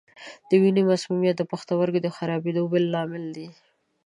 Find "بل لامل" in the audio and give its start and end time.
2.71-3.25